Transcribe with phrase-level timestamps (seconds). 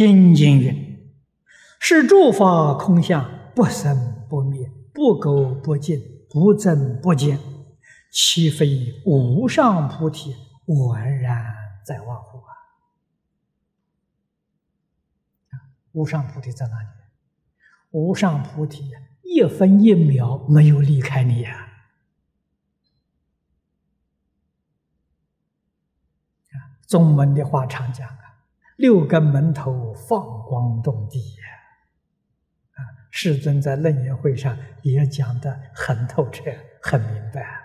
[0.00, 1.12] 心经云
[1.78, 7.38] ：“是诸法空相，不生不灭，不垢不净，不增不减，
[8.10, 10.34] 岂非无上菩提
[10.68, 12.38] 宛然在望乎？”
[15.52, 16.88] 啊，无上菩提在哪里？
[17.90, 18.90] 无上菩提
[19.22, 21.66] 一分一秒没有离开你呀！
[26.86, 28.29] 宗门的话常讲啊，
[28.80, 31.44] 六根门头放光动地呀！
[32.72, 32.80] 啊，
[33.10, 36.44] 世尊在楞严会上也讲的很透彻、
[36.80, 37.60] 很明白，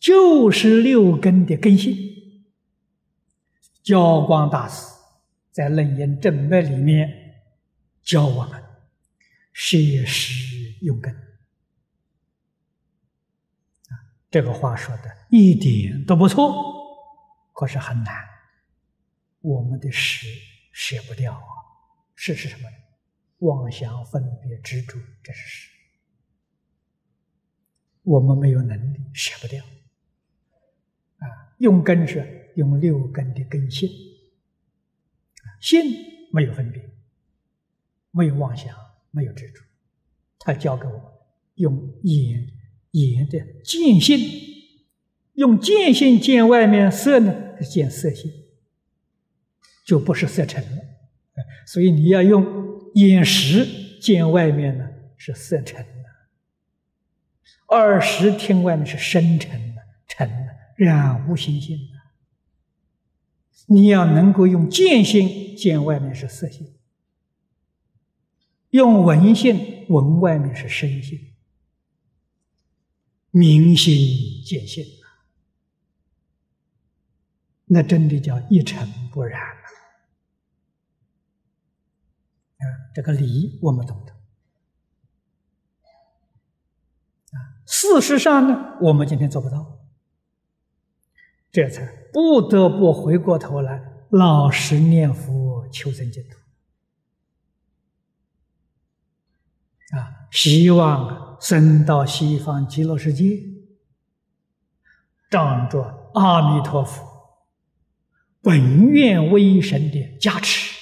[0.00, 1.96] 就是六根的根性。
[3.84, 4.92] 教光大师
[5.52, 7.36] 在楞严正脉里面
[8.02, 8.60] 教我们
[9.52, 11.16] 摄实用根。
[14.28, 16.74] 这个话说的一点都不错，
[17.56, 18.14] 可是很难。
[19.40, 20.28] 我们的识
[20.72, 21.40] 舍不掉啊，
[22.14, 22.76] 识是什么呢？
[23.38, 25.70] 妄想、分别、执着，这是识。
[28.02, 29.64] 我们没有能力舍不掉。
[31.16, 33.88] 啊，用根是用六根的根性，
[35.62, 35.82] 心
[36.30, 36.90] 没有分别，
[38.10, 38.76] 没有妄想，
[39.10, 39.62] 没有执着，
[40.40, 41.02] 他教给我们
[41.54, 42.52] 用眼。
[42.92, 44.18] 眼的见性，
[45.34, 48.30] 用见性见外面色呢，是见色性，
[49.84, 50.82] 就不是色尘了。
[51.66, 52.44] 所以你要用
[52.94, 53.66] 眼识
[54.00, 56.08] 见外面呢，是色尘的；
[57.76, 61.96] 耳识听外面是深沉的、沉的、染无心性的。
[63.66, 66.74] 你要能够用见性见外面是色性，
[68.70, 71.20] 用闻性闻外面是声性。
[73.30, 73.94] 明心
[74.44, 74.82] 见性
[77.66, 79.40] 那真的叫一尘不染
[82.58, 82.64] 啊！
[82.94, 84.12] 这个理我们懂得
[87.36, 87.60] 啊。
[87.66, 89.78] 事实上呢，我们今天做不到，
[91.50, 96.36] 这才不得不回过头来老实念佛求生净土
[99.96, 100.28] 啊！
[100.30, 101.26] 希望。
[101.38, 103.44] 升到西方极乐世界，
[105.28, 107.05] 仗着阿弥陀佛
[108.46, 110.72] 本愿威神的加持，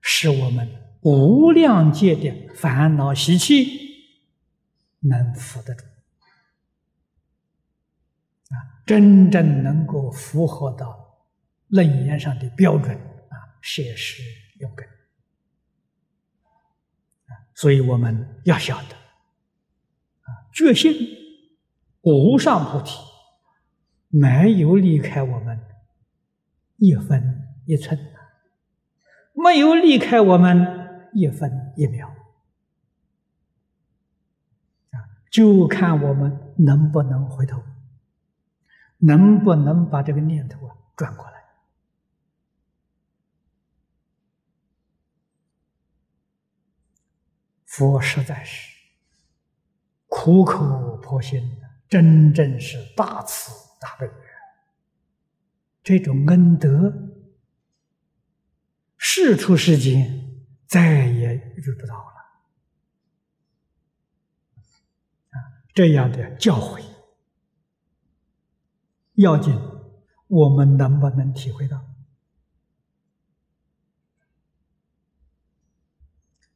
[0.00, 0.68] 使我们
[1.00, 3.66] 无量界的烦恼习气
[5.00, 5.82] 能扶得住，
[8.50, 8.54] 啊，
[8.86, 11.26] 真正能够符合到
[11.66, 14.22] 楞严上的标准啊，摄施
[14.60, 14.88] 用根，
[17.56, 18.94] 所以我们要晓得。
[18.94, 20.94] 啊觉性
[22.02, 22.92] 无上菩提，
[24.08, 25.60] 没有离开我们
[26.84, 27.98] 一分一寸，
[29.32, 32.08] 没有离开我们一分一秒，
[34.90, 35.00] 啊，
[35.30, 37.62] 就看我们能不能回头，
[38.98, 41.32] 能不能把这个念头啊转过来。
[47.64, 48.74] 佛实在是。
[50.06, 51.58] 苦口婆心，
[51.88, 54.06] 真正是大慈大悲。
[55.84, 57.12] 这种恩德，
[58.96, 62.14] 世出世间再也遇不到了。
[65.28, 65.36] 啊，
[65.74, 66.82] 这样的教诲，
[69.12, 69.54] 要紧，
[70.26, 71.84] 我们能不能体会到？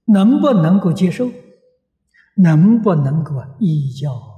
[0.06, 1.30] 能不能够接受？
[2.36, 4.37] 能不能够依教